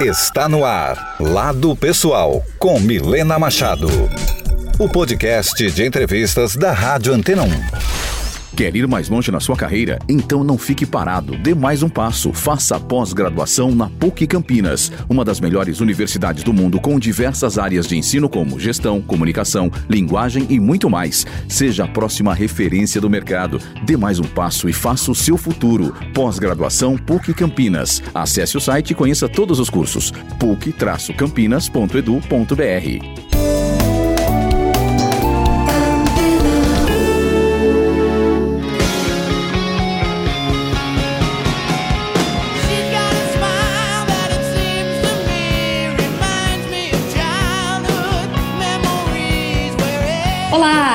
[0.00, 3.88] Está no ar, Lado Pessoal, com Milena Machado.
[4.78, 7.97] O podcast de entrevistas da Rádio Antena 1.
[8.58, 10.00] Quer ir mais longe na sua carreira?
[10.08, 11.38] Então não fique parado.
[11.38, 12.32] Dê mais um passo.
[12.32, 17.86] Faça a pós-graduação na PUC Campinas, uma das melhores universidades do mundo com diversas áreas
[17.86, 21.24] de ensino como gestão, comunicação, linguagem e muito mais.
[21.48, 23.60] Seja a próxima referência do mercado.
[23.86, 25.94] Dê mais um passo e faça o seu futuro.
[26.12, 28.02] Pós-graduação PUC Campinas.
[28.12, 30.10] Acesse o site e conheça todos os cursos.
[30.40, 33.27] puc-campinas.edu.br.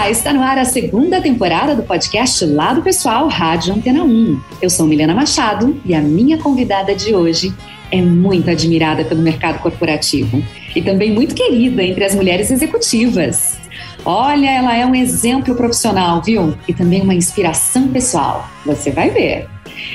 [0.10, 4.42] Está no ar a segunda temporada do podcast Lado Pessoal Rádio Antena 1.
[4.62, 7.54] Eu sou Milena Machado e a minha convidada de hoje
[7.90, 10.44] é muito admirada pelo mercado corporativo
[10.76, 13.58] e também muito querida entre as mulheres executivas.
[14.04, 16.54] Olha, ela é um exemplo profissional, viu?
[16.68, 18.48] E também uma inspiração pessoal.
[18.66, 19.48] Você vai ver.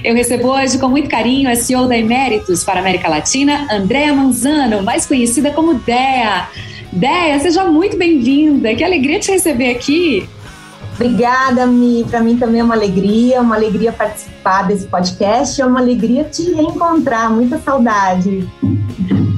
[0.03, 4.15] Eu recebo hoje com muito carinho a CEO da Eméritos para a América Latina, Andréa
[4.15, 6.49] Manzano, mais conhecida como Dea.
[6.93, 8.75] Dea, seja muito bem-vinda.
[8.75, 10.29] Que alegria te receber aqui.
[10.95, 12.05] Obrigada, Mi.
[12.11, 16.51] Para mim também é uma alegria, uma alegria participar desse podcast, é uma alegria te
[16.51, 18.49] reencontrar, muita saudade.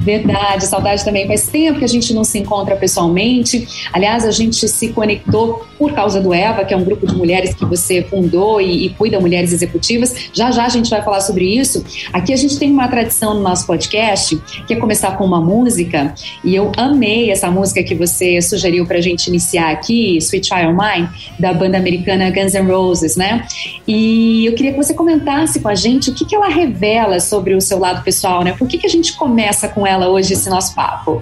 [0.01, 1.27] Verdade, saudade também.
[1.27, 3.67] Faz tempo que a gente não se encontra pessoalmente.
[3.93, 7.53] Aliás, a gente se conectou por causa do EVA, que é um grupo de mulheres
[7.53, 10.29] que você fundou e, e cuida mulheres executivas.
[10.33, 11.85] Já já a gente vai falar sobre isso.
[12.11, 14.35] Aqui a gente tem uma tradição no nosso podcast,
[14.65, 16.15] que é começar com uma música.
[16.43, 20.73] E eu amei essa música que você sugeriu para a gente iniciar aqui, Sweet Child
[20.73, 23.45] Mine, da banda americana Guns N' Roses, né?
[23.87, 27.53] E eu queria que você comentasse com a gente o que, que ela revela sobre
[27.53, 28.53] o seu lado pessoal, né?
[28.57, 31.21] Por que, que a gente começa com ela hoje, esse nosso papo?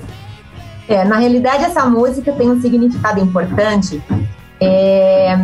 [0.88, 4.02] É, na realidade, essa música tem um significado importante.
[4.60, 5.38] É,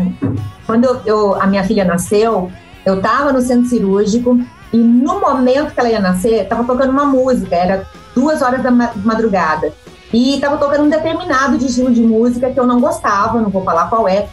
[0.65, 2.51] quando eu, eu- a minha filha nasceu,
[2.85, 4.39] eu estava no centro cirúrgico
[4.73, 7.85] e no momento que ela ia nascer, estava tocando uma música, era
[8.15, 9.71] duas horas da ma- madrugada.
[10.13, 13.63] E estava tocando um determinado de estilo de música que eu não gostava, não vou
[13.63, 14.27] falar qual é.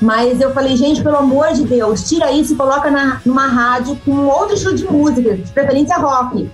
[0.00, 3.96] Mas eu falei, gente, pelo amor de Deus, tira isso e coloca na, numa rádio
[4.04, 6.48] com outro estilo de música, de preferência rock.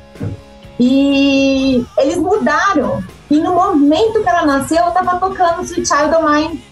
[0.78, 3.02] E eles mudaram.
[3.30, 6.64] E no momento que ela nasceu, eu estava tocando Sweet Child of Mine.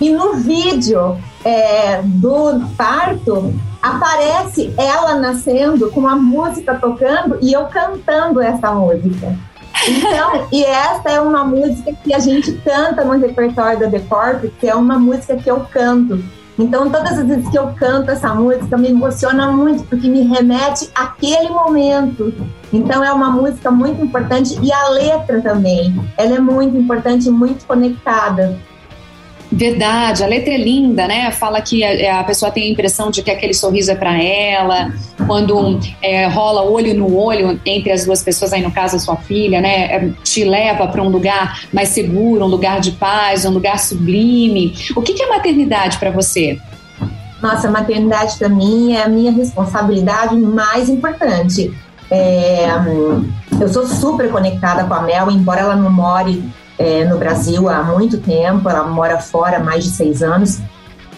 [0.00, 7.66] E no vídeo é, do parto, aparece ela nascendo com a música tocando e eu
[7.66, 9.36] cantando essa música.
[9.86, 14.44] Então, e essa é uma música que a gente canta no repertório da The Corp,
[14.58, 16.22] que é uma música que eu canto.
[16.58, 20.88] Então, todas as vezes que eu canto essa música, me emociona muito, porque me remete
[20.94, 22.32] àquele momento.
[22.72, 25.94] Então, é uma música muito importante e a letra também.
[26.16, 28.56] Ela é muito importante e muito conectada.
[29.54, 31.30] Verdade, a letra é linda, né?
[31.30, 34.92] Fala que a, a pessoa tem a impressão de que aquele sorriso é para ela,
[35.28, 39.14] quando é, rola olho no olho entre as duas pessoas, aí no caso a sua
[39.16, 39.84] filha, né?
[39.84, 44.74] é, Te leva para um lugar mais seguro, um lugar de paz, um lugar sublime.
[44.96, 46.58] O que, que é maternidade para você?
[47.40, 51.72] Nossa, a maternidade para mim é a minha responsabilidade mais importante.
[52.10, 52.66] É,
[53.60, 56.42] eu sou super conectada com a Mel, embora ela não more
[56.78, 60.60] é, no Brasil há muito tempo, ela mora fora há mais de seis anos.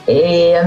[0.09, 0.63] É,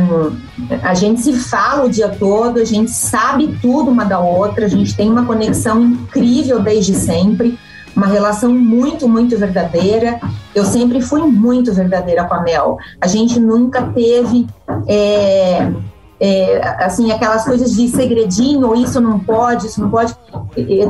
[0.84, 4.70] a gente se fala o dia todo, a gente sabe tudo uma da outra, a
[4.70, 7.58] gente tem uma conexão incrível desde sempre,
[7.96, 10.20] uma relação muito, muito verdadeira.
[10.54, 12.78] Eu sempre fui muito verdadeira com a Mel.
[13.00, 14.46] A gente nunca teve
[14.88, 15.72] é,
[16.20, 20.14] é, assim aquelas coisas de segredinho, isso não pode, isso não pode.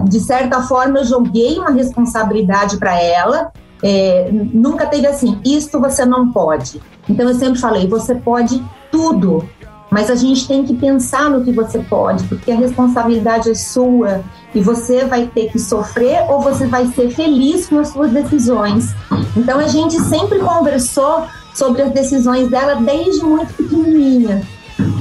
[0.08, 3.52] De certa forma, eu joguei uma responsabilidade para ela.
[3.82, 6.82] É, nunca teve assim, isto você não pode.
[7.08, 9.48] Então eu sempre falei, você pode tudo,
[9.90, 14.22] mas a gente tem que pensar no que você pode, porque a responsabilidade é sua
[14.54, 18.94] e você vai ter que sofrer ou você vai ser feliz com as suas decisões.
[19.36, 24.42] Então a gente sempre conversou sobre as decisões dela desde muito pequenininha.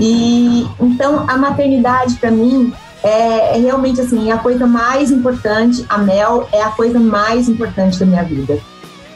[0.00, 2.72] E então a maternidade para mim
[3.02, 5.84] é, é realmente assim a coisa mais importante.
[5.88, 8.58] A Mel é a coisa mais importante da minha vida.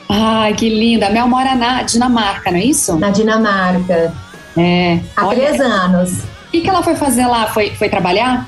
[0.08, 1.06] Ai, que linda.
[1.06, 2.96] A Mel mora na Dinamarca, não é isso?
[2.98, 4.12] Na Dinamarca,
[4.56, 5.00] É.
[5.16, 6.12] há Olha, três anos.
[6.12, 7.46] O que, que ela foi fazer lá?
[7.46, 8.46] Foi, foi trabalhar?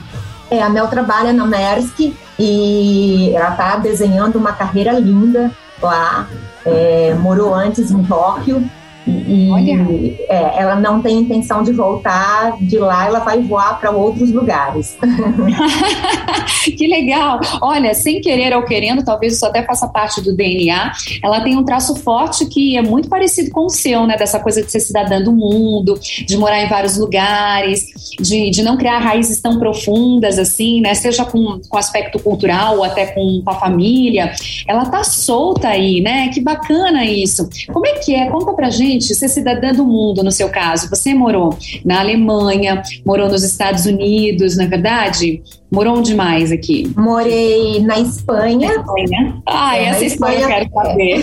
[0.51, 5.51] É, a Mel trabalha na Maersk e ela está desenhando uma carreira linda
[5.83, 6.29] lá.
[6.67, 8.69] É, morou antes em Tóquio
[9.07, 9.87] E, Olha.
[10.29, 14.97] é, ela não tem intenção de voltar de lá, ela vai voar para outros lugares.
[16.77, 17.39] que legal!
[17.61, 20.93] Olha, sem querer ou querendo, talvez isso até faça parte do DNA.
[21.23, 24.17] Ela tem um traço forte que é muito parecido com o seu, né?
[24.17, 27.87] Dessa coisa de ser cidadã do mundo, de morar em vários lugares,
[28.21, 30.95] de, de não criar raízes tão profundas assim, né?
[30.95, 34.33] Seja com, com aspecto cultural ou até com, com a família.
[34.67, 36.29] Ela tá solta aí, né?
[36.29, 37.49] Que bacana isso.
[37.73, 38.31] Como é que é?
[38.31, 40.89] Conta pra gente, ser cidadã do mundo, no seu caso.
[40.91, 45.43] Você morou na Alemanha, morou nos Estados Unidos, não é verdade?
[45.73, 46.93] Morou onde mais aqui?
[46.97, 49.43] Morei na Espanha, Espanha.
[49.47, 51.23] Ah, É, essa na história eu Espanha- quero saber.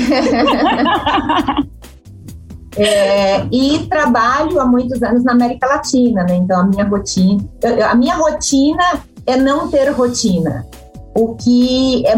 [2.77, 6.35] É, e trabalho há muitos anos na América Latina, né?
[6.38, 7.44] Então a minha rotina,
[7.89, 10.65] a minha rotina é não ter rotina,
[11.13, 12.13] o que é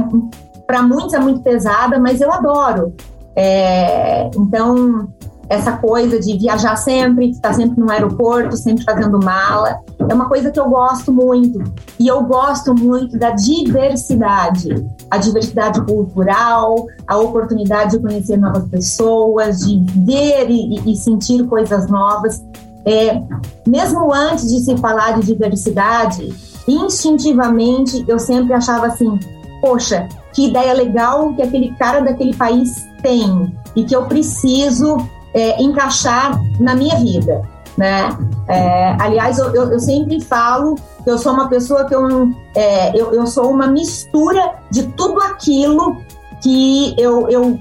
[0.67, 2.93] para muitos é muito pesada, mas eu adoro.
[3.35, 5.09] É, então
[5.53, 10.49] essa coisa de viajar sempre, estar sempre no aeroporto, sempre fazendo mala, é uma coisa
[10.49, 11.63] que eu gosto muito.
[11.99, 19.59] E eu gosto muito da diversidade, a diversidade cultural, a oportunidade de conhecer novas pessoas,
[19.59, 22.43] de ver e, e sentir coisas novas.
[22.85, 23.21] É,
[23.65, 26.33] mesmo antes de se falar de diversidade,
[26.67, 29.19] instintivamente eu sempre achava assim:
[29.61, 34.97] poxa, que ideia legal que aquele cara daquele país tem e que eu preciso
[35.33, 37.41] é, encaixar na minha vida,
[37.77, 38.09] né?
[38.47, 42.97] É, aliás, eu, eu, eu sempre falo que eu sou uma pessoa que eu, é,
[42.97, 45.97] eu, eu sou uma mistura de tudo aquilo
[46.41, 47.59] que eu, eu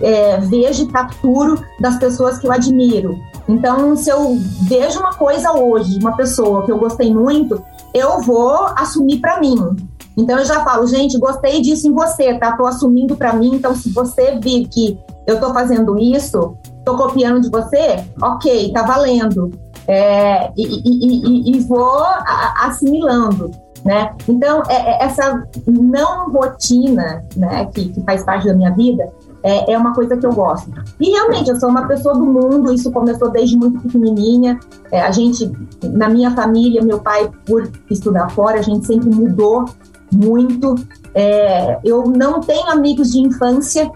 [0.00, 3.18] é, vejo e capturo das pessoas que eu admiro.
[3.48, 7.62] Então, se eu vejo uma coisa hoje uma pessoa que eu gostei muito,
[7.92, 9.56] eu vou assumir para mim.
[10.16, 12.56] Então, eu já falo, gente, gostei disso em você, tá?
[12.56, 13.54] Tô assumindo para mim.
[13.54, 18.82] Então, se você vir que eu tô fazendo isso, tô copiando de você, ok, tá
[18.82, 19.50] valendo.
[19.86, 22.02] É, e, e- e- e vou
[22.62, 23.50] assimilando,
[23.84, 24.12] né?
[24.26, 29.72] Então, é- é essa não rotina, né, que, que faz parte da minha vida, é,
[29.72, 30.70] é uma coisa que eu gosto.
[30.98, 34.58] E realmente, eu sou uma pessoa do mundo, isso começou desde muito pequenininha.
[34.90, 35.52] É, a gente,
[35.82, 39.66] na minha família, meu pai, por estudar fora, a gente sempre mudou
[40.10, 40.76] muito.
[41.14, 43.90] É, eu não tenho amigos de infância,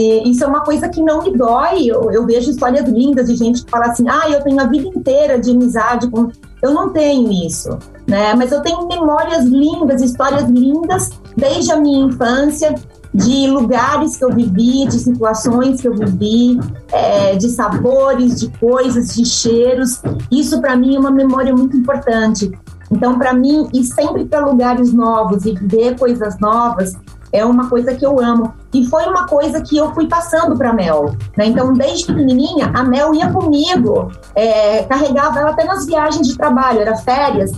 [0.00, 1.86] isso é uma coisa que não me dói.
[1.86, 4.88] Eu, eu vejo histórias lindas de gente que fala assim: ah, eu tenho a vida
[4.88, 6.30] inteira de amizade com.
[6.62, 8.34] Eu não tenho isso, né?
[8.34, 12.74] Mas eu tenho memórias lindas, histórias lindas desde a minha infância,
[13.14, 16.58] de lugares que eu vivi, de situações que eu vivi,
[16.90, 20.00] é, de sabores, de coisas, de cheiros.
[20.30, 22.50] Isso para mim é uma memória muito importante.
[22.90, 26.94] Então, para mim, ir sempre para lugares novos e ver coisas novas
[27.32, 28.52] é uma coisa que eu amo.
[28.72, 31.14] E foi uma coisa que eu fui passando para Mel.
[31.36, 31.46] Né?
[31.46, 36.80] Então, desde pequenininha, a Mel ia comigo, é, carregava ela até nas viagens de trabalho,
[36.80, 37.52] era férias.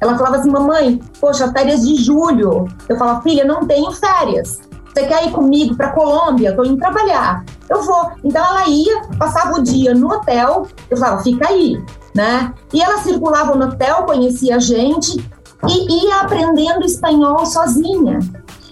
[0.00, 2.66] Ela falava assim: Mamãe, poxa, férias de julho.
[2.88, 4.60] Eu falava: Filha, não tenho férias.
[4.92, 6.50] Você quer ir comigo para Colômbia?
[6.50, 7.44] Estou indo trabalhar.
[7.68, 8.10] Eu vou.
[8.24, 10.66] Então ela ia, passava o dia no hotel.
[10.88, 11.80] Eu falava: Fica aí,
[12.14, 12.52] né?
[12.72, 15.18] E ela circulava no hotel, conhecia a gente
[15.66, 18.20] e ia aprendendo espanhol sozinha.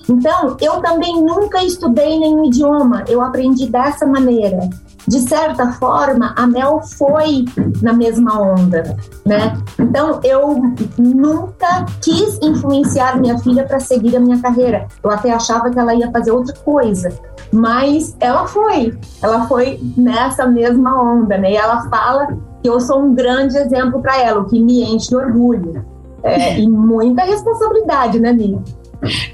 [0.08, 4.68] Então, eu também nunca estudei nenhum idioma, eu aprendi dessa maneira.
[5.08, 7.44] De certa forma, a Mel foi
[7.80, 9.56] na mesma onda, né?
[9.78, 10.60] Então, eu
[10.98, 14.88] nunca quis influenciar minha filha para seguir a minha carreira.
[15.02, 17.08] Eu até achava que ela ia fazer outra coisa,
[17.52, 18.98] mas ela foi.
[19.22, 21.52] Ela foi nessa mesma onda, né?
[21.52, 22.26] E ela fala
[22.60, 25.84] que eu sou um grande exemplo para ela, o que me enche de orgulho.
[26.24, 28.58] É, e muita responsabilidade, né, Mi?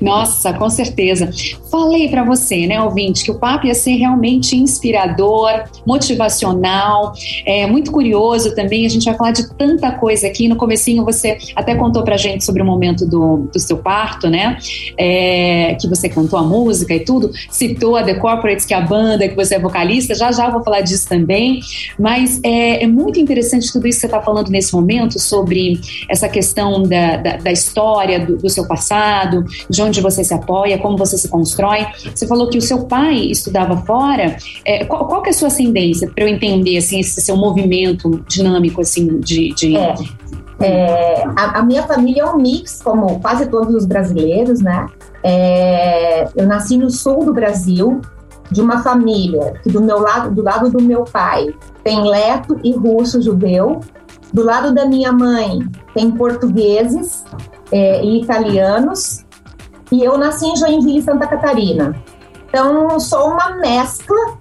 [0.01, 1.31] Nossa, com certeza.
[1.71, 7.13] Falei para você, né, ouvinte, que o papo ia ser realmente inspirador, motivacional,
[7.47, 8.85] é muito curioso também.
[8.85, 10.49] A gente vai falar de tanta coisa aqui.
[10.49, 14.59] No comecinho você até contou pra gente sobre o momento do, do seu parto, né?
[14.99, 18.81] É, que você cantou a música e tudo, citou a The Corporates, que é a
[18.81, 20.15] banda, que você é vocalista.
[20.15, 21.61] Já já vou falar disso também.
[21.99, 26.29] Mas é, é muito interessante tudo isso que você está falando nesse momento sobre essa
[26.29, 30.97] questão da, da, da história do, do seu passado, de onde você se apoia, como
[30.97, 31.87] você se constrói.
[32.15, 34.37] Você falou que o seu pai estudava fora.
[34.65, 38.23] É, qual, qual que é a sua ascendência para eu entender assim esse seu movimento
[38.29, 39.77] dinâmico assim de, de...
[39.77, 39.95] É.
[40.61, 44.87] É, a, a minha família é um mix, como quase todos os brasileiros, né?
[45.25, 48.01] É, eu nasci no sul do Brasil,
[48.53, 52.73] de uma família que do meu lado, do lado do meu pai, tem leto e
[52.73, 53.81] russo judeu.
[54.33, 55.59] Do lado da minha mãe
[55.95, 57.25] tem portugueses
[57.71, 59.25] é, e italianos.
[59.93, 61.95] E eu nasci em Joinville, Santa Catarina.
[62.49, 64.39] Então, sou uma mescla,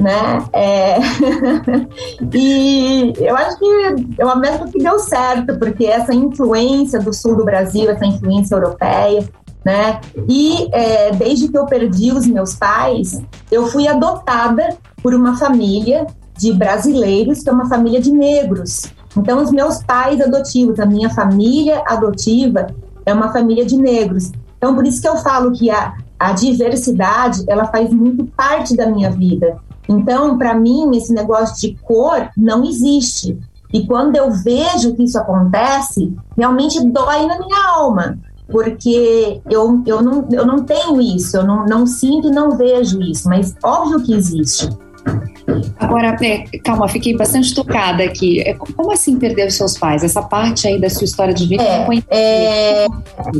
[0.00, 0.44] né?
[0.52, 0.96] É...
[2.32, 3.66] e eu acho que
[4.18, 8.54] é uma mescla que deu certo, porque essa influência do sul do Brasil, essa influência
[8.54, 9.28] europeia,
[9.64, 10.00] né?
[10.28, 13.20] E é, desde que eu perdi os meus pais,
[13.50, 18.92] eu fui adotada por uma família de brasileiros, que é uma família de negros.
[19.16, 22.66] Então, os meus pais adotivos, a minha família adotiva
[23.06, 24.32] é uma família de negros.
[24.56, 28.86] Então, por isso que eu falo que a, a diversidade, ela faz muito parte da
[28.86, 29.58] minha vida.
[29.88, 33.38] Então, para mim, esse negócio de cor não existe.
[33.72, 38.18] E quando eu vejo que isso acontece, realmente dói na minha alma,
[38.48, 43.00] porque eu, eu, não, eu não tenho isso, eu não, não sinto e não vejo
[43.02, 44.68] isso, mas óbvio que existe.
[45.78, 48.40] Agora, é, calma, fiquei bastante tocada aqui.
[48.40, 50.02] É, Como assim perder os seus pais?
[50.02, 52.06] Essa parte aí da sua história de vida não conhecia.
[52.10, 52.86] É,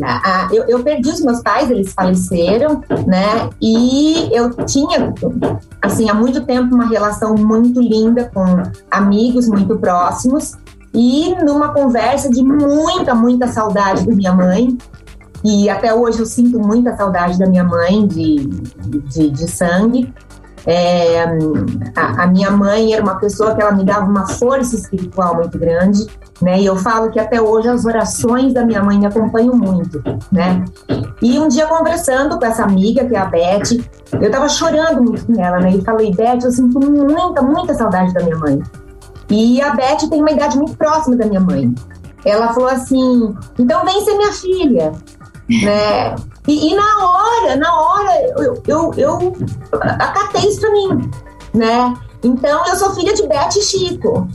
[0.03, 3.49] a- a- eu, eu perdi os meus pais, eles faleceram, né?
[3.61, 5.13] E eu tinha,
[5.83, 8.45] assim, há muito tempo uma relação muito linda com
[8.91, 10.53] amigos muito próximos.
[10.93, 14.77] E numa conversa de muita, muita saudade da minha mãe,
[15.43, 18.47] e até hoje eu sinto muita saudade da minha mãe de,
[19.09, 20.13] de, de sangue.
[20.67, 21.23] É,
[21.95, 25.59] a, a minha mãe era uma pessoa que ela me dava uma força espiritual muito
[25.59, 26.07] grande,
[26.41, 26.61] né?
[26.61, 30.03] E eu falo que até hoje as orações da minha mãe me acompanham muito,
[30.33, 30.65] né?
[31.21, 33.79] E um dia conversando com essa amiga, que é a Beth,
[34.21, 35.71] eu tava chorando muito com ela, né?
[35.71, 38.63] E falei, Beth, eu sinto muita, muita saudade da minha mãe.
[39.31, 41.75] E a Beth tem uma idade muito próxima da minha mãe.
[42.25, 44.93] Ela falou assim: então vem ser minha filha,
[45.63, 46.15] né?
[46.47, 49.37] E, e na hora, na hora, eu, eu, eu
[49.81, 51.11] acatei isso pra mim,
[51.55, 51.95] né?
[52.23, 54.29] Então eu sou filha de Beth e Chico.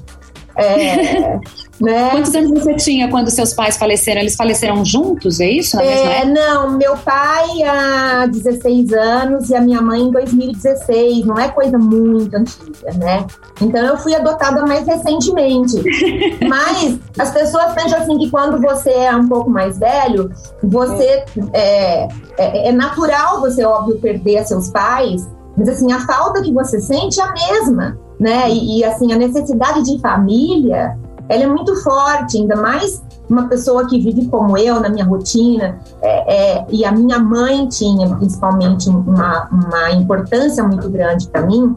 [0.56, 1.40] É,
[1.82, 2.10] né?
[2.12, 4.22] Quantos anos você tinha quando seus pais faleceram?
[4.22, 5.80] Eles faleceram juntos, é isso?
[5.80, 11.50] É, não, meu pai há 16 anos e a minha mãe em 2016, não é
[11.50, 13.26] coisa muito antiga, né?
[13.62, 15.82] Então eu fui adotada mais recentemente.
[16.48, 20.32] Mas as pessoas pensam assim que quando você é um pouco mais velho,
[20.64, 22.08] você é,
[22.38, 25.28] é, é natural você, óbvio, perder seus pais,
[25.60, 28.50] mas assim, a falta que você sente é a mesma, né?
[28.50, 30.98] E, e, assim, a necessidade de família,
[31.30, 35.80] ela é muito forte, ainda mais uma pessoa que vive como eu, na minha rotina,
[36.02, 41.76] é, é, e a minha mãe tinha principalmente uma, uma importância muito grande para mim,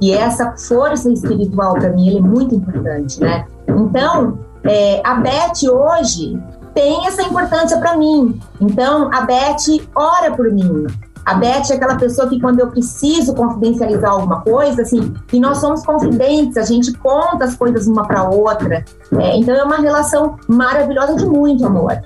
[0.00, 3.46] e essa força espiritual para mim é muito importante, né?
[3.68, 6.40] Então, é, a Beth hoje
[6.74, 8.38] tem essa importância para mim.
[8.60, 10.86] Então, a Beth ora por mim.
[11.28, 15.58] A Beth é aquela pessoa que quando eu preciso confidencializar alguma coisa, assim, e nós
[15.58, 18.82] somos confidentes, a gente conta as coisas uma para outra.
[19.12, 22.00] É, então é uma relação maravilhosa de muito amor.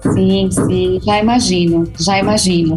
[0.00, 2.76] Sim, sim, já imagino, já imagino.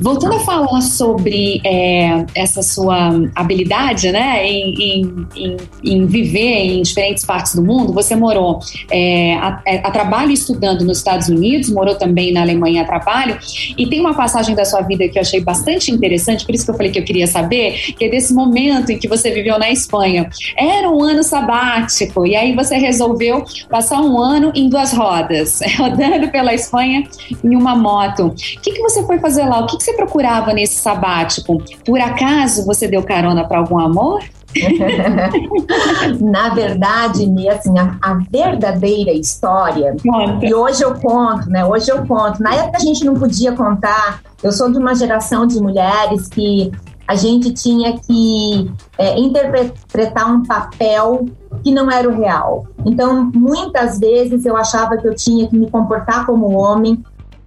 [0.00, 7.24] Voltando a falar sobre é, essa sua habilidade, né, em, em, em, viver em diferentes
[7.24, 8.60] partes do mundo, você morou
[8.90, 13.36] é, a, a trabalho estudando nos Estados Unidos, morou também na Alemanha a trabalho,
[13.76, 16.70] e tem uma passagem da sua vida que eu achei bastante interessante, por isso que
[16.70, 19.70] eu falei que eu queria saber, que é desse momento em que você viveu na
[19.70, 20.30] Espanha.
[20.56, 26.35] Era um ano sabático, e aí você resolveu passar um ano em duas rodas, rodando
[26.36, 27.08] pela Espanha
[27.42, 28.26] em uma moto.
[28.26, 29.60] O que, que você foi fazer lá?
[29.60, 31.62] O que, que você procurava nesse sabático?
[31.82, 34.22] Por acaso você deu carona para algum amor?
[36.20, 40.44] Na verdade, Nê, assim, a, a verdadeira história Conta.
[40.44, 41.64] E hoje eu conto, né?
[41.64, 42.42] Hoje eu conto.
[42.42, 44.20] Na época a gente não podia contar.
[44.42, 46.70] Eu sou de uma geração de mulheres que
[47.08, 51.26] a gente tinha que é, interpretar um papel
[51.62, 52.66] que não era o real.
[52.84, 57.02] Então, muitas vezes eu achava que eu tinha que me comportar como homem,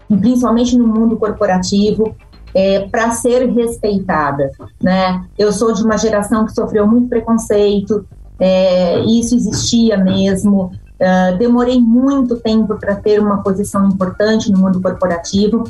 [0.07, 2.15] principalmente no mundo corporativo,
[2.53, 4.51] é, para ser respeitada,
[4.81, 5.23] né?
[5.37, 8.05] Eu sou de uma geração que sofreu muito preconceito,
[8.39, 10.71] é, isso existia mesmo.
[10.99, 15.63] Uh, demorei muito tempo para ter uma posição importante no mundo corporativo.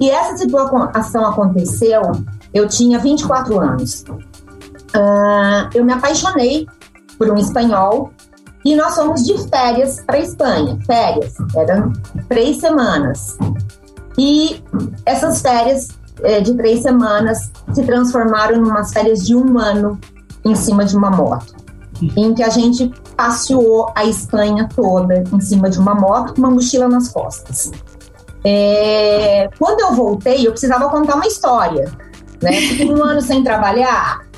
[0.00, 2.02] E essa situação aconteceu,
[2.52, 4.04] eu tinha 24 anos.
[4.94, 6.66] Uh, eu me apaixonei
[7.22, 8.10] por um espanhol
[8.64, 10.76] e nós fomos de férias para Espanha.
[10.84, 11.92] Férias, eram
[12.28, 13.38] três semanas.
[14.18, 14.62] E
[15.06, 15.88] essas férias
[16.22, 20.00] eh, de três semanas se transformaram em umas férias de um ano
[20.44, 21.54] em cima de uma moto
[22.16, 26.50] em que a gente passeou a Espanha toda em cima de uma moto com uma
[26.50, 27.70] mochila nas costas.
[28.44, 31.84] É, quando eu voltei, eu precisava contar uma história,
[32.42, 32.52] né?
[32.52, 34.31] Fiquei um ano sem trabalhar.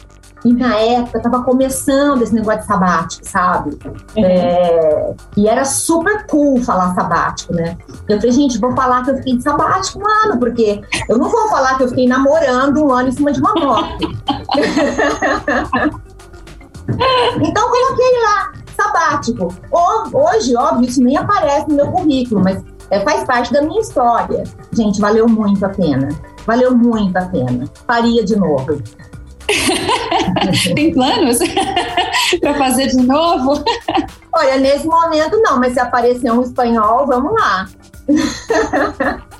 [0.45, 3.79] E na época tava começando esse negócio de sabático, sabe?
[4.17, 7.79] É, e era super cool falar sabático, né?
[8.09, 11.31] Eu falei, gente, vou falar que eu fiquei de sabático um ano, porque eu não
[11.31, 14.05] vou falar que eu fiquei namorando um ano em cima de uma moto.
[17.41, 19.49] então coloquei lá, sabático.
[19.73, 23.81] Ho- Hoje, óbvio, isso nem aparece no meu currículo, mas é, faz parte da minha
[23.81, 24.45] história.
[24.73, 26.09] Gente, valeu muito a pena.
[26.47, 27.65] Valeu muito a pena.
[27.87, 28.83] Faria de novo.
[30.75, 31.39] Tem planos
[32.41, 33.65] para fazer de novo?
[34.33, 37.69] Olha, nesse momento não, mas se aparecer um espanhol, vamos lá.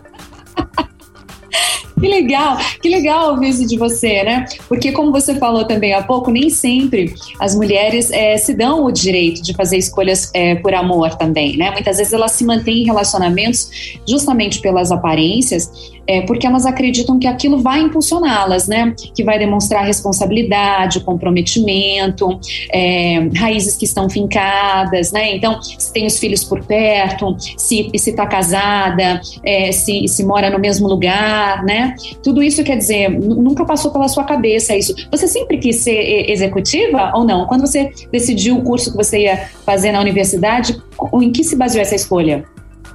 [2.05, 4.45] Que legal, que legal ouvir isso de você, né?
[4.69, 8.91] Porque, como você falou também há pouco, nem sempre as mulheres eh, se dão o
[8.91, 11.71] direito de fazer escolhas eh, por amor também, né?
[11.71, 17.27] Muitas vezes elas se mantêm em relacionamentos justamente pelas aparências, eh, porque elas acreditam que
[17.27, 18.95] aquilo vai impulsioná-las, né?
[19.15, 22.39] Que vai demonstrar responsabilidade, comprometimento,
[22.73, 25.35] eh, raízes que estão fincadas, né?
[25.37, 30.59] Então, se tem os filhos por perto, se está casada, eh, se, se mora no
[30.59, 31.95] mesmo lugar, né?
[32.23, 34.95] Tudo isso quer dizer, nu- nunca passou pela sua cabeça isso.
[35.11, 37.47] Você sempre quis ser executiva ou não?
[37.47, 40.81] Quando você decidiu o curso que você ia fazer na universidade,
[41.23, 42.45] em que se baseou essa escolha?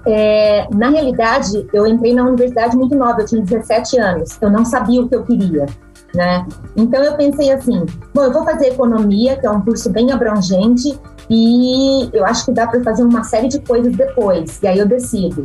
[0.05, 4.37] É, na realidade, eu entrei na universidade muito nova, eu tinha 17 anos.
[4.41, 5.65] Eu não sabia o que eu queria,
[6.13, 6.45] né?
[6.75, 10.99] Então eu pensei assim, bom, eu vou fazer economia, que é um curso bem abrangente,
[11.29, 14.61] e eu acho que dá para fazer uma série de coisas depois.
[14.63, 15.43] E aí eu decido.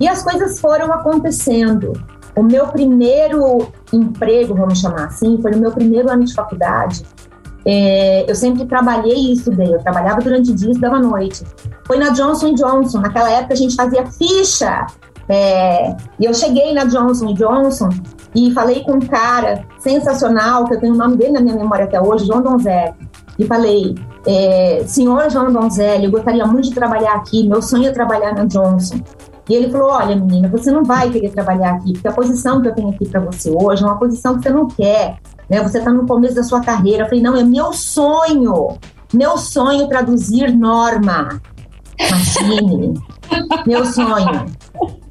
[0.00, 1.92] E as coisas foram acontecendo.
[2.34, 7.04] O meu primeiro emprego, vamos chamar assim, foi no meu primeiro ano de faculdade.
[7.64, 9.74] É, eu sempre trabalhei e estudei.
[9.74, 11.44] Eu trabalhava durante o dia e noite.
[11.86, 13.00] Foi na Johnson Johnson.
[13.00, 14.86] Naquela época a gente fazia ficha.
[15.28, 17.88] É, e eu cheguei na Johnson Johnson
[18.34, 21.84] e falei com um cara sensacional, que eu tenho o nome dele na minha memória
[21.84, 22.94] até hoje, João Donzelli.
[23.38, 23.94] E falei,
[24.26, 28.44] é, senhor João Donzelli, eu gostaria muito de trabalhar aqui, meu sonho é trabalhar na
[28.44, 29.00] Johnson.
[29.48, 32.68] E ele falou, olha menina, você não vai querer trabalhar aqui, porque a posição que
[32.68, 35.18] eu tenho aqui para você hoje é uma posição que você não quer,
[35.48, 35.62] né?
[35.62, 37.04] Você está no começo da sua carreira.
[37.04, 38.78] Eu falei, não, é meu sonho,
[39.12, 41.40] meu sonho traduzir norma.
[41.98, 42.94] Imagine,
[43.66, 44.46] meu sonho.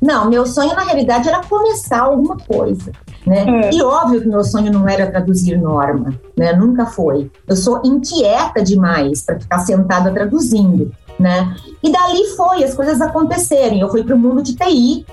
[0.01, 2.91] Não, meu sonho na realidade era começar alguma coisa,
[3.27, 3.65] né?
[3.65, 3.73] É.
[3.73, 6.53] E óbvio que meu sonho não era traduzir norma, né?
[6.53, 7.29] Nunca foi.
[7.45, 11.55] Eu sou inquieta demais para ficar sentada traduzindo, né?
[11.83, 13.81] E dali foi as coisas acontecerem.
[13.81, 15.05] Eu fui para o mundo de TI,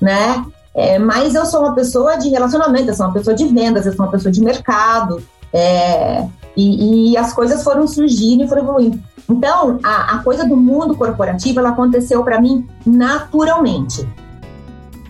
[0.00, 0.44] né?
[0.74, 3.92] É, mas eu sou uma pessoa de relacionamento, eu sou uma pessoa de vendas, eu
[3.94, 9.00] sou uma pessoa de mercado, é, e, e as coisas foram surgindo e foram evoluindo.
[9.30, 14.06] Então, a, a coisa do mundo corporativo, ela aconteceu para mim naturalmente.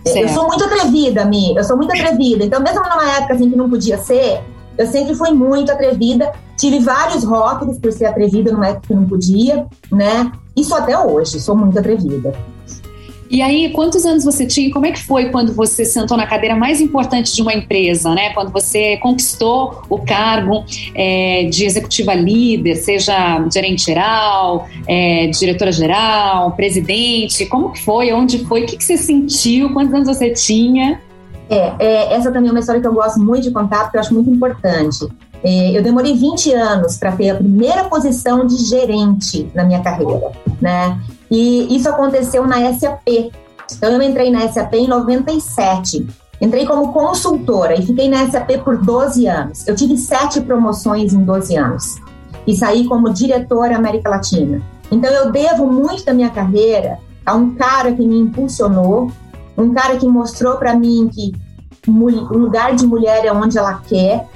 [0.05, 0.33] Eu Certo.
[0.35, 2.45] sou muito atrevida, Mi, eu sou muito atrevida.
[2.45, 4.43] Então, mesmo numa época assim que não podia ser,
[4.77, 6.31] eu sempre fui muito atrevida.
[6.57, 10.31] Tive vários rótulos por ser atrevida numa época que não podia, né?
[10.55, 12.33] Isso até hoje, sou muito atrevida.
[13.29, 14.71] E aí, quantos anos você tinha?
[14.71, 18.29] Como é que foi quando você sentou na cadeira mais importante de uma empresa, né?
[18.33, 26.51] Quando você conquistou o cargo é, de executiva líder, seja gerente geral, é, diretora geral,
[26.51, 28.13] presidente, como que foi?
[28.13, 28.63] Onde foi?
[28.63, 29.73] O que, que você sentiu?
[29.73, 31.01] Quantos anos você tinha?
[31.49, 34.01] É, é, essa também é uma história que eu gosto muito de contar, porque eu
[34.01, 35.07] acho muito importante.
[35.43, 40.31] É, eu demorei 20 anos para ter a primeira posição de gerente na minha carreira,
[40.59, 40.99] né?
[41.29, 43.31] E isso aconteceu na SAP.
[43.77, 46.07] Então, eu entrei na SAP em 97.
[46.41, 49.67] Entrei como consultora e fiquei na SAP por 12 anos.
[49.67, 51.95] Eu tive sete promoções em 12 anos
[52.45, 54.61] e saí como diretora América Latina.
[54.91, 59.11] Então, eu devo muito da minha carreira a um cara que me impulsionou,
[59.57, 61.33] um cara que mostrou para mim que
[61.87, 64.27] o lugar de mulher é onde ela quer,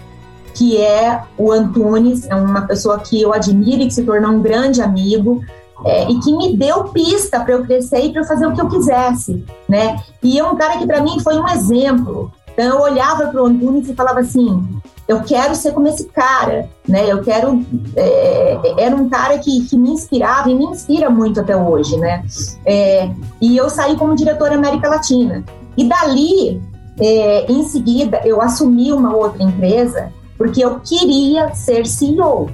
[0.54, 4.42] que é o Antunes, é uma pessoa que eu admiro e que se tornou um
[4.42, 5.44] grande amigo.
[5.86, 8.62] é, e que me deu pista para eu crescer e para eu fazer o que
[8.62, 9.98] eu quisesse, né?
[10.22, 12.32] E é um cara que para mim foi um exemplo.
[12.60, 14.68] Então eu olhava para o Antunes e falava assim:
[15.08, 17.10] eu quero ser como esse cara, né?
[17.10, 17.66] Eu quero.
[17.96, 22.22] é, era um cara que, que me inspirava e me inspira muito até hoje, né?
[22.66, 25.42] É, e eu saí como diretora América Latina.
[25.78, 26.62] E dali,
[27.00, 32.50] é, em seguida, eu assumi uma outra empresa porque eu queria ser CEO.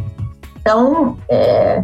[0.61, 1.83] Então, é,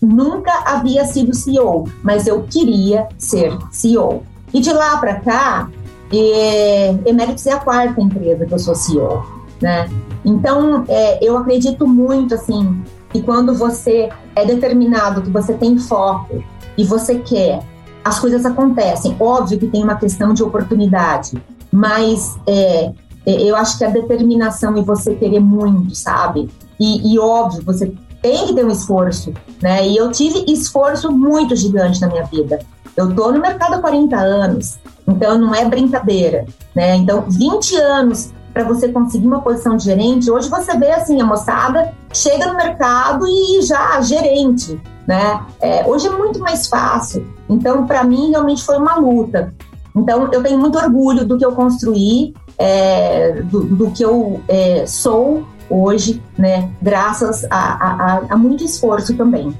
[0.00, 4.24] nunca havia sido CEO, mas eu queria ser CEO.
[4.52, 5.70] E de lá para cá,
[6.20, 9.24] é, Emeritus é a quarta empresa que eu sou CEO,
[9.60, 9.88] né?
[10.24, 16.42] Então, é, eu acredito muito, assim, que quando você é determinado, que você tem foco
[16.76, 17.60] e você quer,
[18.04, 19.16] as coisas acontecem.
[19.18, 22.92] Óbvio que tem uma questão de oportunidade, mas É,
[23.24, 26.50] Eu acho que a determinação e você querer muito, sabe?
[26.78, 29.86] E, e óbvio, você tem que ter um esforço, né?
[29.86, 32.58] E eu tive esforço muito gigante na minha vida.
[32.96, 34.78] Eu tô no mercado há 40 anos,
[35.08, 36.96] então não é brincadeira, né?
[36.96, 41.24] Então, 20 anos para você conseguir uma posição de gerente, hoje você vê assim, a
[41.24, 45.40] moçada chega no mercado e já gerente, né?
[45.60, 47.26] É, hoje é muito mais fácil.
[47.48, 49.54] Então, para mim, realmente foi uma luta.
[49.96, 54.84] Então, eu tenho muito orgulho do que eu construí, é, do, do que eu é,
[54.86, 56.70] sou hoje, né?
[56.82, 59.56] Graças a- a- a muito esforço também.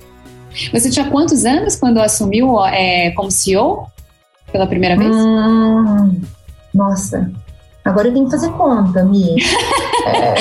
[0.72, 3.86] Você tinha quantos anos quando assumiu é, como CEO
[4.50, 5.14] pela primeira vez?
[5.14, 6.20] Hum,
[6.74, 7.30] nossa,
[7.84, 9.36] agora eu tenho que fazer conta, Mi.
[10.04, 10.34] É.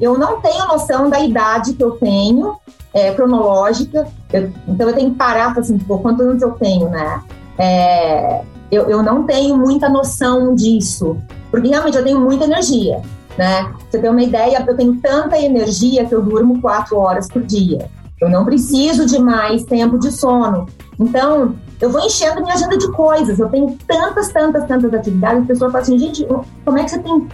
[0.00, 2.56] eu não tenho noção da idade que eu tenho,
[2.94, 7.22] é, cronológica, eu- então eu tenho que parar assim, pô, quantos anos eu tenho, né?
[7.58, 11.18] É, eu, eu não tenho muita noção disso,
[11.50, 13.02] porque realmente eu tenho muita energia,
[13.36, 13.64] né?
[13.64, 17.42] Pra Você tem uma ideia, eu tenho tanta energia que eu durmo quatro horas por
[17.42, 17.88] dia.
[18.20, 20.66] Eu não preciso de mais tempo de sono.
[20.98, 23.38] Então, eu vou enchendo minha agenda de coisas.
[23.38, 25.42] Eu tenho tantas, tantas, tantas atividades.
[25.42, 26.26] As pessoas falam assim, gente,
[26.64, 27.28] como é que você tem.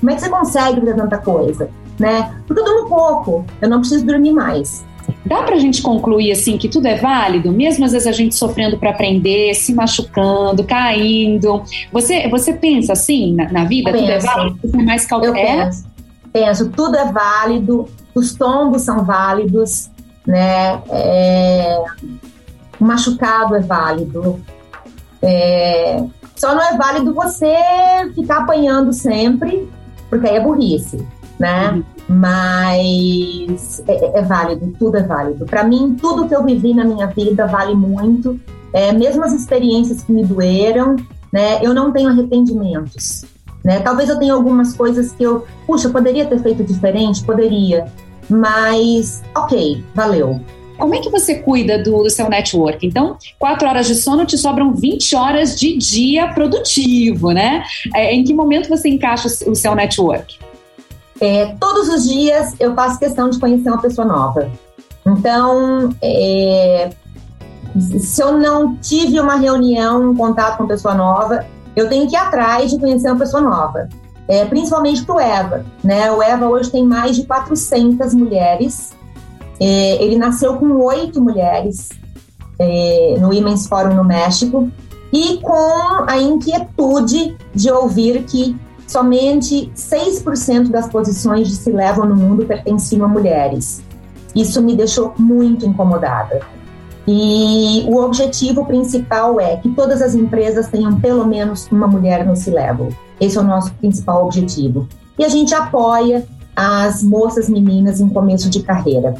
[0.00, 1.70] Como é que você consegue fazer tanta coisa?
[1.98, 2.34] Né?
[2.46, 4.84] Porque eu durmo pouco, eu não preciso dormir mais.
[5.24, 8.76] Dá pra gente concluir assim que tudo é válido, mesmo às vezes a gente sofrendo
[8.78, 11.62] para aprender, se machucando, caindo.
[11.92, 13.92] Você, você pensa assim na, na vida?
[13.92, 14.26] Tudo é Penso.
[14.26, 14.58] válido?
[14.64, 15.34] Você é mais Eu cautela?
[15.66, 15.84] penso,
[16.32, 19.90] penso, tudo é válido, os tombos são válidos,
[20.26, 20.82] né?
[20.90, 21.82] É,
[22.78, 24.40] o machucado é válido.
[25.20, 26.04] É,
[26.36, 27.54] só não é válido você
[28.14, 29.68] ficar apanhando sempre,
[30.10, 31.06] porque aí é burrice,
[31.38, 31.70] né?
[31.70, 31.84] Uhum.
[32.08, 35.46] Mas é, é válido, tudo é válido.
[35.46, 38.40] Para mim, tudo que eu vivi na minha vida vale muito.
[38.72, 40.96] É, mesmo as experiências que me doeram,
[41.32, 41.64] né?
[41.64, 43.24] Eu não tenho arrependimentos.
[43.64, 43.78] Né?
[43.80, 47.86] Talvez eu tenha algumas coisas que eu, puxa, poderia ter feito diferente, poderia,
[48.32, 50.40] mas ok, valeu.
[50.78, 52.84] Como é que você cuida do, do seu network?
[52.84, 57.62] Então, quatro horas de sono te sobram 20 horas de dia produtivo, né?
[57.94, 60.38] É, em que momento você encaixa o seu network?
[61.20, 64.50] É, todos os dias eu faço questão de conhecer uma pessoa nova.
[65.06, 66.90] Então, é,
[67.78, 72.18] se eu não tive uma reunião, um contato com pessoa nova, eu tenho que ir
[72.18, 73.88] atrás de conhecer uma pessoa nova.
[74.28, 75.66] É, principalmente para o EVA.
[75.82, 76.10] Né?
[76.12, 78.92] O EVA hoje tem mais de 400 mulheres.
[79.60, 81.90] É, ele nasceu com oito mulheres
[82.58, 84.70] é, no Women's Forum no México
[85.12, 88.56] e com a inquietude de ouvir que
[88.86, 93.82] somente 6% das posições de se levam no mundo pertenciam a mulheres.
[94.34, 96.40] Isso me deixou muito incomodada.
[97.06, 102.36] E o objetivo principal é que todas as empresas tenham pelo menos uma mulher no
[102.36, 102.90] C-Level.
[103.20, 104.88] Esse é o nosso principal objetivo.
[105.18, 109.14] E a gente apoia as moças meninas em começo de carreira.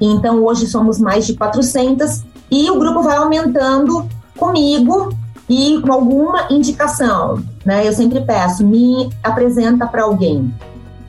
[0.00, 4.06] Então, hoje somos mais de 400 e o grupo vai aumentando
[4.36, 5.14] comigo
[5.48, 7.40] e com alguma indicação.
[7.64, 7.86] Né?
[7.86, 10.52] Eu sempre peço, me apresenta para alguém.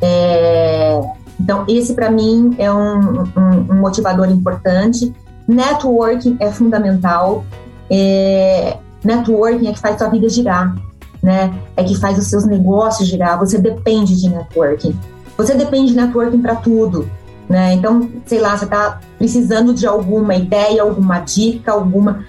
[0.01, 1.01] É,
[1.39, 5.11] Então, esse para mim é um, um- um motivador importante.
[5.47, 7.45] Networking é fundamental.
[7.89, 10.75] É, Networking é que faz sua vida girar,
[11.21, 11.53] né?
[11.75, 13.37] É que faz os seus negócios girar.
[13.39, 14.97] Você depende de networking.
[15.37, 17.09] Você depende de networking para tudo,
[17.49, 17.73] né?
[17.73, 22.25] Então, sei lá, você está precisando de alguma ideia, alguma dica, alguma.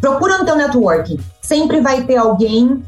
[0.00, 1.18] Procura no teu networking.
[1.40, 2.82] Sempre vai ter alguém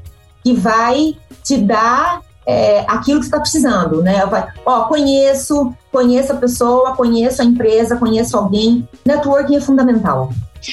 [0.45, 4.25] que vai te dar é, aquilo que você está precisando, né?
[4.25, 8.89] Vai, ó, conheço, conheço a pessoa, conheço a empresa, conheço alguém.
[9.05, 10.31] Networking é fundamental.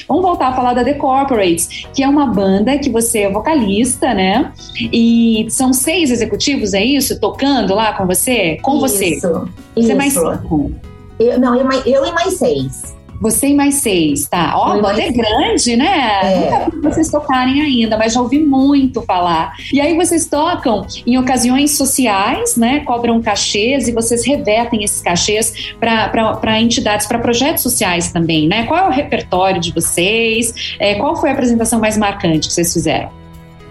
[0.08, 4.14] Vamos voltar a falar da The Corporates, que é uma banda que você é vocalista,
[4.14, 4.52] né?
[4.80, 7.20] E são seis executivos, é isso?
[7.20, 8.58] Tocando lá com você?
[8.62, 9.10] Com você.
[9.10, 9.48] Isso.
[9.76, 10.72] Você é mais cinco.
[11.20, 12.96] Eu, não, eu, eu e mais seis.
[13.20, 14.52] Você e mais seis, tá?
[14.56, 16.20] Ó, a banda é grande, né?
[16.22, 16.50] É.
[16.50, 19.54] Nunca vi vocês tocarem ainda, mas já ouvi muito falar.
[19.72, 22.80] E aí vocês tocam em ocasiões sociais, né?
[22.80, 28.64] Cobram cachês e vocês revertem esses cachês para entidades, para projetos sociais também, né?
[28.66, 30.76] Qual é o repertório de vocês?
[30.78, 33.10] É, qual foi a apresentação mais marcante que vocês fizeram?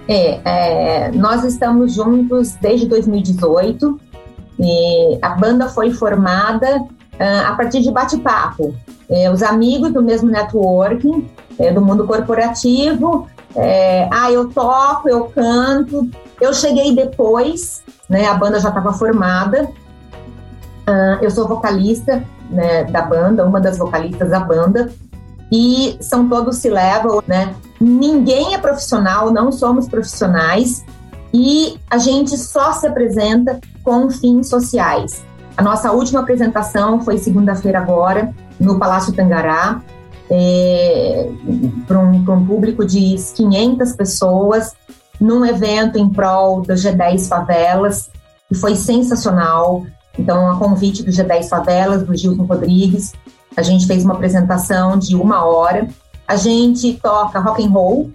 [0.07, 3.99] É, é, nós estamos juntos desde 2018
[4.59, 6.83] e a banda foi formada
[7.19, 8.75] a partir de bate-papo.
[9.09, 15.25] É, os amigos do mesmo networking, é, do mundo corporativo, é, ah, eu toco, eu
[15.25, 16.09] canto.
[16.41, 19.69] Eu cheguei depois, né, a banda já estava formada.
[20.85, 24.91] Ah, eu sou vocalista né, da banda, uma das vocalistas da banda,
[25.51, 27.55] e são todos se levam, né?
[27.79, 30.83] Ninguém é profissional, não somos profissionais.
[31.33, 35.21] e a gente só se apresenta com fins sociais.
[35.57, 39.81] A nossa última apresentação foi segunda-feira agora, no Palácio Tangará,
[40.29, 41.29] é,
[41.87, 44.73] para um, um público de 500 pessoas,
[45.19, 48.09] num evento em prol do G10 Favelas,
[48.49, 49.85] que foi sensacional.
[50.17, 53.13] Então, a convite do G10 Favelas, do Gilson Rodrigues,
[53.55, 55.87] a gente fez uma apresentação de uma hora.
[56.27, 58.11] A gente toca rock and roll,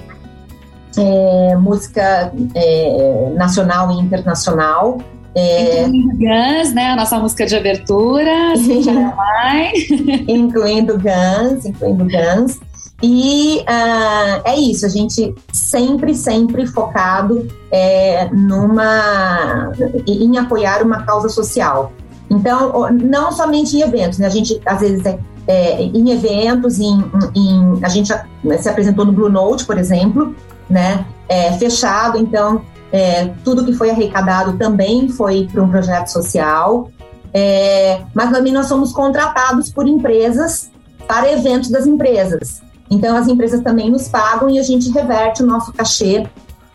[0.98, 4.98] é, música é, nacional e internacional.
[5.35, 6.90] É, Guns, né?
[6.90, 8.53] A nossa música de abertura.
[8.53, 9.73] Assim, já vai.
[10.29, 12.59] incluindo Guns, incluindo Guns.
[13.03, 19.73] E ah, é isso, a gente sempre, sempre focado é, numa
[20.07, 21.93] em apoiar uma causa social.
[22.29, 24.27] Então, não somente em eventos, né?
[24.27, 27.03] A gente às vezes é, é, em eventos, em,
[27.35, 28.12] em- a gente
[28.61, 30.35] se apresentou no Blue Note, por exemplo,
[30.69, 31.07] né?
[31.29, 32.61] É, fechado, então
[32.92, 36.90] é, tudo que foi arrecadado também foi para um projeto social.
[37.33, 40.70] É, mas também nós somos contratados por empresas
[41.07, 42.61] para eventos das empresas.
[42.90, 46.26] Então as empresas também nos pagam e a gente reverte o nosso cachê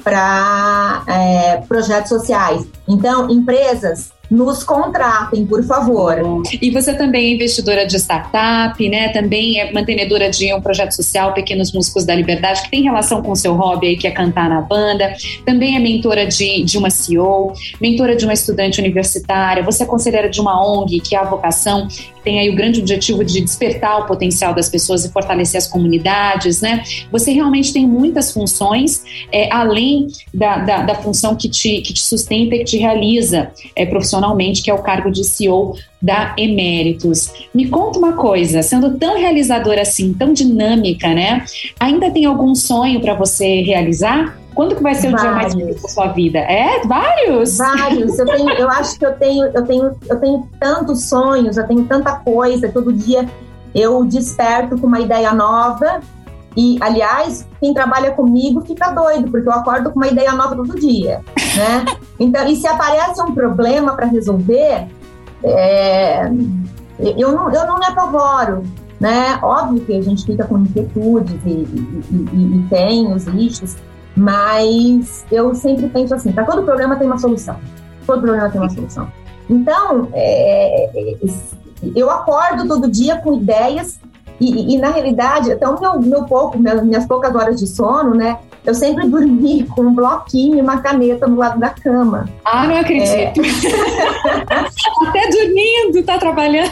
[0.06, 2.66] para é, projetos sociais.
[2.88, 6.44] Então, empresas, nos contratem, por favor.
[6.62, 9.10] E você também é investidora de startup, né?
[9.10, 13.32] Também é mantenedora de um projeto social, Pequenos Músicos da Liberdade, que tem relação com
[13.32, 15.14] o seu hobby aí, que é cantar na banda.
[15.46, 19.64] Também é mentora de, de uma CEO, mentora de uma estudante universitária.
[19.64, 22.80] Você é conselheira de uma ONG, que é a vocação, que tem aí o grande
[22.80, 26.84] objetivo de despertar o potencial das pessoas e fortalecer as comunidades, né?
[27.12, 32.02] Você realmente tem muitas funções, é, além da, da, da função que te, que te
[32.02, 34.15] sustenta e que te realiza é, profissionalmente,
[34.64, 37.32] que é o cargo de CEO da Eméritos.
[37.54, 41.44] Me conta uma coisa, sendo tão realizadora assim, tão dinâmica, né?
[41.80, 44.38] Ainda tem algum sonho para você realizar?
[44.54, 45.68] Quando que vai ser o dia mais Vários.
[45.68, 46.40] feliz da sua vida?
[46.40, 46.82] É?
[46.86, 47.58] Vários?
[47.58, 48.18] Vários.
[48.18, 51.84] Eu, tenho, eu acho que eu tenho, eu tenho, eu tenho tantos sonhos, eu tenho
[51.86, 52.70] tanta coisa.
[52.70, 53.28] Todo dia
[53.74, 56.00] eu desperto com uma ideia nova.
[56.58, 60.80] E, aliás, quem trabalha comigo fica doido, porque eu acordo com uma ideia nova todo
[60.80, 61.22] dia,
[61.58, 61.86] né?
[62.18, 64.88] Então, e se aparece um problema para resolver,
[65.44, 66.32] é,
[66.98, 68.64] eu, não, eu não me apavoro,
[69.02, 69.38] né?
[69.44, 73.76] Óbvio que a gente fica com inquietudes e, e, e- e tem os lixos,
[74.16, 77.58] mas eu sempre penso assim: para todo problema tem uma solução.
[78.08, 79.08] Todo problema tem uma solução.
[79.50, 81.16] Então, é, é,
[81.96, 84.00] eu acordo todo dia com ideias
[84.40, 88.38] e, e- na realidade, até o meu, meu pouco, minhas poucas horas de sono, né?
[88.66, 92.28] Eu sempre dormi com um bloquinho e uma caneta no lado da cama.
[92.44, 93.42] Ah, não acredito.
[95.08, 96.72] Até dormindo, tá trabalhando.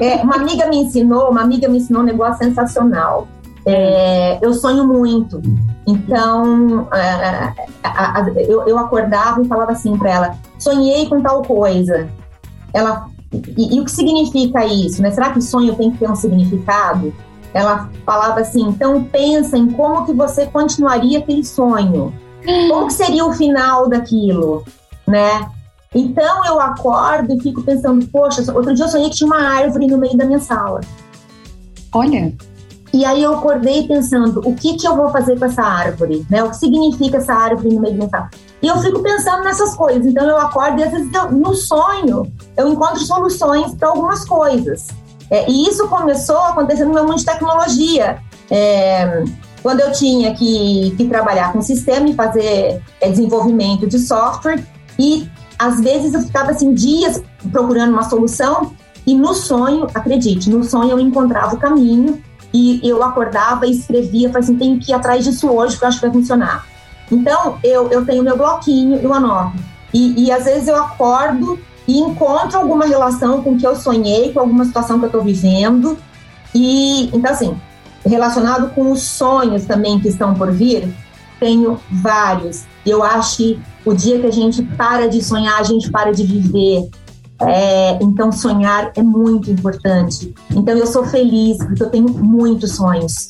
[0.00, 3.26] É, uma amiga me ensinou, uma amiga me ensinou um negócio sensacional.
[3.64, 5.40] É, eu sonho muito.
[5.86, 7.52] Então, a-
[7.84, 12.08] a- a- eu, eu acordava e falava assim para ela: sonhei com tal coisa.
[12.74, 13.06] Ela,
[13.56, 15.00] e, e o que significa isso?
[15.00, 15.10] Né?
[15.10, 17.12] Será que sonho tem que ter um significado?
[17.54, 22.12] Ela falava assim: então pensa em como que você continuaria aquele sonho.
[22.68, 24.64] Como que seria o final daquilo,
[25.06, 25.48] né?
[25.94, 29.86] Então eu acordo e fico pensando, poxa, outro dia eu sonhei que tinha uma árvore
[29.86, 30.80] no meio da minha sala.
[31.94, 32.32] Olha,
[32.92, 36.26] E aí eu acordei pensando, o que que eu vou fazer com essa árvore?
[36.28, 36.42] Né?
[36.42, 38.30] O que significa essa árvore no meio da minha sala?
[38.62, 40.06] E eu fico pensando nessas coisas.
[40.06, 44.86] Então eu acordo e às vezes eu- no sonho eu encontro soluções para algumas coisas.
[45.30, 48.18] É, e isso começou acontecendo no meu mundo de tecnologia.
[48.50, 49.24] É,
[49.62, 54.62] quando eu tinha que, que trabalhar com sistema e fazer é, desenvolvimento de software,
[54.98, 58.72] e às vezes eu ficava assim dias procurando uma solução,
[59.06, 62.22] e no sonho, acredite, no sonho eu encontrava o caminho,
[62.52, 65.88] e eu acordava e escrevia, falei assim, tenho que ir atrás disso hoje, porque eu
[65.88, 66.66] acho que vai funcionar.
[67.12, 69.58] Então, eu, eu tenho meu bloquinho, eu anoto.
[69.92, 74.32] E, e às vezes eu acordo e encontro alguma relação com o que eu sonhei,
[74.32, 75.98] com alguma situação que eu estou vivendo.
[76.54, 77.54] E então, assim,
[78.04, 80.88] relacionado com os sonhos também que estão por vir,
[81.38, 82.64] tenho vários.
[82.86, 86.24] Eu acho que o dia que a gente para de sonhar, a gente para de
[86.24, 86.88] viver.
[87.40, 90.32] É, então, sonhar é muito importante.
[90.50, 93.28] Então, eu sou feliz porque eu tenho muitos sonhos.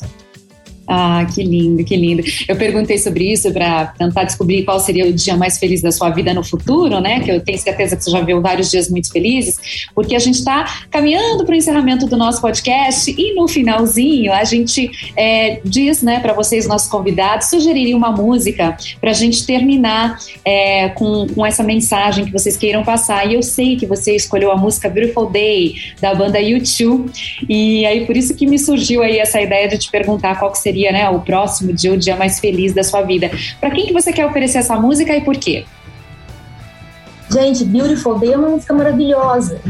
[0.87, 2.23] Ah, que lindo, que lindo.
[2.47, 6.09] Eu perguntei sobre isso para tentar descobrir qual seria o dia mais feliz da sua
[6.09, 7.21] vida no futuro, né?
[7.21, 10.39] Que eu tenho certeza que você já viu vários dias muito felizes, porque a gente
[10.39, 16.01] está caminhando para o encerramento do nosso podcast e no finalzinho a gente é, diz,
[16.01, 21.45] né, para vocês, nossos convidados, sugeriria uma música para a gente terminar é, com, com
[21.45, 23.29] essa mensagem que vocês queiram passar.
[23.29, 28.05] E eu sei que você escolheu a música Beautiful Day da banda U2 e aí
[28.05, 30.91] por isso que me surgiu aí essa ideia de te perguntar qual que seria seria
[30.91, 33.29] né, o próximo dia, o dia mais feliz da sua vida.
[33.61, 35.65] Para quem que você quer oferecer essa música e por quê?
[37.31, 39.61] Gente, Beautiful Day é uma música maravilhosa.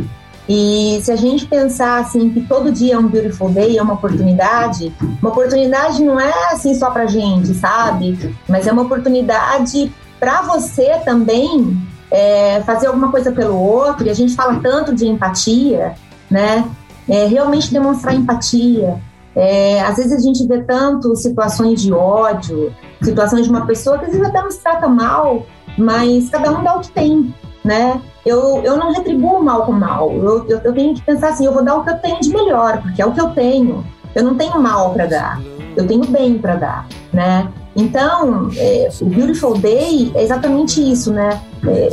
[0.48, 3.94] E se a gente pensar assim que todo dia é um beautiful day, é uma
[3.94, 8.36] oportunidade, uma oportunidade não é assim só pra gente, sabe?
[8.50, 9.90] Mas é uma oportunidade
[10.20, 11.78] para você também
[12.12, 14.06] é, fazer alguma coisa pelo outro.
[14.06, 15.96] E a gente fala tanto de empatia,
[16.30, 16.70] né?
[17.08, 19.00] É, realmente demonstrar empatia.
[19.36, 24.06] É, às vezes a gente vê tanto situações de ódio, situações de uma pessoa que
[24.06, 25.46] às vezes até nos trata mal,
[25.78, 28.00] mas cada um dá o que tem, né?
[28.26, 30.12] Eu, eu não retribuo mal com mal.
[30.12, 32.30] Eu, eu, eu tenho que pensar assim, eu vou dar o que eu tenho de
[32.30, 33.84] melhor, porque é o que eu tenho.
[34.14, 35.42] Eu não tenho mal para dar,
[35.76, 37.50] eu tenho bem para dar, né?
[37.76, 41.42] Então, é, o Beautiful Day é exatamente isso, né?
[41.68, 41.90] É,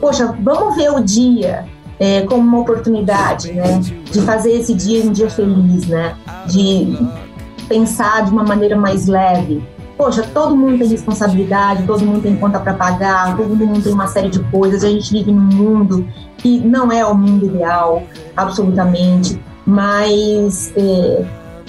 [0.00, 1.66] poxa, vamos ver o dia
[2.00, 3.78] é, como uma oportunidade, né?
[4.10, 6.16] De fazer esse dia um dia feliz, né?
[6.46, 6.98] De
[7.68, 9.62] pensar de uma maneira mais leve.
[9.98, 14.06] Poxa, todo mundo tem responsabilidade, todo mundo tem conta para pagar, todo mundo tem uma
[14.06, 14.82] série de coisas.
[14.82, 16.08] A gente vive num mundo
[16.38, 18.02] que não é o mundo ideal,
[18.34, 21.22] absolutamente, mas é,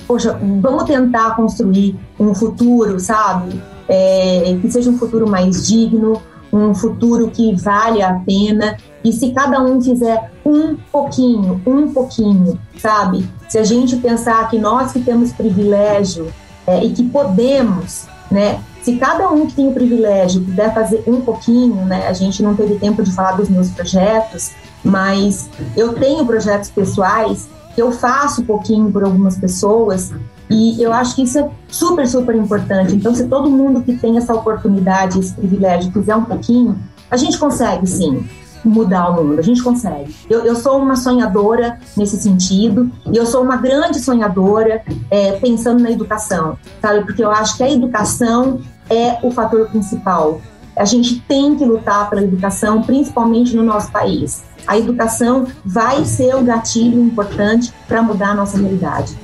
[0.08, 3.62] poxa, vamos tentar construir um futuro, sabe?
[3.89, 8.78] É, que seja um futuro mais digno, um futuro que vale a pena.
[9.04, 13.28] E se cada um fizer um pouquinho, um pouquinho, sabe?
[13.50, 16.32] Se a gente pensar que nós que temos privilégio
[16.68, 18.62] é, e que podemos, né?
[18.82, 22.08] Se cada um que tem o privilégio puder fazer um pouquinho, né?
[22.08, 24.52] A gente não teve tempo de falar dos meus projetos,
[24.84, 30.12] mas eu tenho projetos pessoais que eu faço um pouquinho por algumas pessoas
[30.52, 32.94] e eu acho que isso é super, super importante.
[32.94, 36.78] Então, se todo mundo que tem essa oportunidade, esse privilégio, fizer um pouquinho,
[37.10, 38.28] a gente consegue sim
[38.64, 40.16] mudar o mundo, a gente consegue.
[40.30, 45.82] Eu, eu sou uma sonhadora nesse sentido, e eu sou uma grande sonhadora é, pensando
[45.82, 47.04] na educação, sabe?
[47.06, 48.60] Porque eu acho que a educação
[48.90, 50.42] é o fator principal.
[50.76, 54.44] A gente tem que lutar pela educação, principalmente no nosso país.
[54.68, 59.18] A educação vai ser o gatilho importante para mudar a nossa realidade.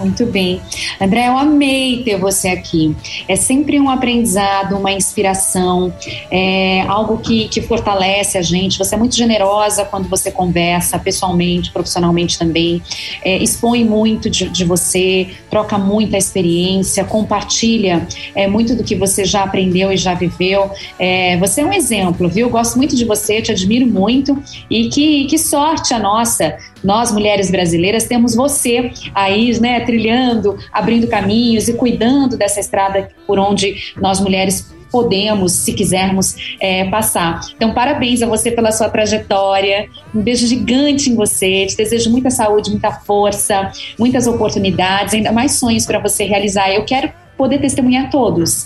[0.00, 0.62] Muito bem.
[0.98, 2.96] André, eu amei ter você aqui.
[3.28, 5.92] É sempre um aprendizado, uma inspiração,
[6.30, 8.78] é algo que, que fortalece a gente.
[8.78, 12.82] Você é muito generosa quando você conversa, pessoalmente, profissionalmente também.
[13.22, 19.26] É, expõe muito de, de, você, troca muita experiência, compartilha é, muito do que você
[19.26, 20.70] já aprendeu e já viveu.
[20.98, 22.48] É, você é um exemplo, viu?
[22.48, 24.42] Gosto muito de você, te admiro muito.
[24.70, 31.06] E que, que sorte a nossa nós, mulheres brasileiras, temos você aí, né, trilhando, abrindo
[31.06, 37.40] caminhos e cuidando dessa estrada por onde nós mulheres podemos, se quisermos, é, passar.
[37.54, 39.88] Então, parabéns a você pela sua trajetória.
[40.14, 41.66] Um beijo gigante em você.
[41.66, 46.70] Te desejo muita saúde, muita força, muitas oportunidades, ainda mais sonhos para você realizar.
[46.70, 48.64] Eu quero poder testemunhar todos.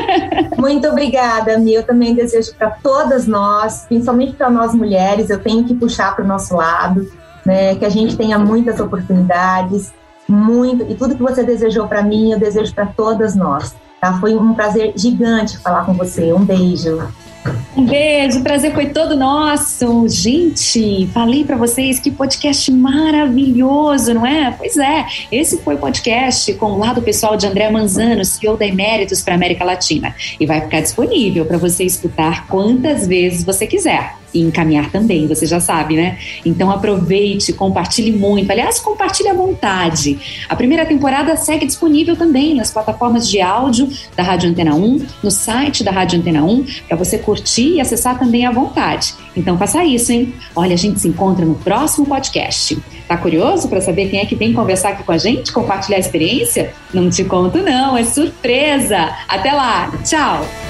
[0.58, 1.74] Muito obrigada, Mi.
[1.74, 6.24] Eu também desejo para todas nós, principalmente para nós mulheres, eu tenho que puxar para
[6.24, 7.08] o nosso lado,
[7.46, 7.76] né?
[7.76, 9.92] Que a gente tenha muitas oportunidades,
[10.28, 13.74] muito e tudo que você desejou para mim, eu desejo para todas nós.
[14.00, 14.18] Tá?
[14.20, 16.32] Foi um prazer gigante falar com você.
[16.32, 17.00] Um beijo.
[17.76, 20.08] Um beijo, o prazer foi todo nosso.
[20.08, 24.50] Gente, falei para vocês que podcast maravilhoso, não é?
[24.50, 28.66] Pois é, esse foi o podcast com o lado pessoal de André Manzano, CEO da
[28.66, 30.12] Eméritos para América Latina.
[30.40, 35.46] E vai ficar disponível para você escutar quantas vezes você quiser e encaminhar também, você
[35.46, 36.18] já sabe, né?
[36.44, 38.50] Então aproveite, compartilhe muito.
[38.50, 40.18] Aliás, compartilhe à vontade.
[40.48, 45.30] A primeira temporada segue disponível também nas plataformas de áudio da Rádio Antena 1, no
[45.30, 49.14] site da Rádio Antena 1, para você curtir e acessar também à vontade.
[49.36, 50.34] Então faça isso, hein?
[50.54, 52.78] Olha, a gente se encontra no próximo podcast.
[53.08, 56.00] Tá curioso para saber quem é que vem conversar aqui com a gente, compartilhar a
[56.00, 56.74] experiência?
[56.92, 59.10] Não te conto não, é surpresa.
[59.28, 59.92] Até lá.
[60.04, 60.65] Tchau.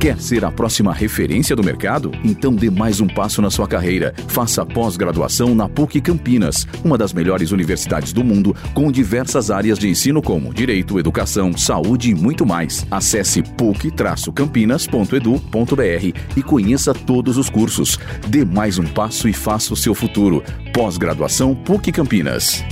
[0.00, 2.10] Quer ser a próxima referência do mercado?
[2.24, 4.14] Então dê mais um passo na sua carreira.
[4.28, 9.90] Faça pós-graduação na PUC Campinas, uma das melhores universidades do mundo, com diversas áreas de
[9.90, 12.86] ensino como direito, educação, saúde e muito mais.
[12.90, 17.98] Acesse puc-campinas.edu.br e conheça todos os cursos.
[18.26, 20.42] Dê mais um passo e faça o seu futuro.
[20.72, 22.64] Pós-graduação PUC Campinas.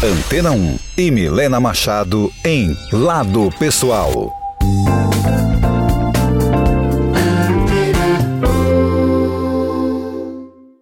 [0.00, 4.32] Antena 1 e Milena Machado em Lado Pessoal.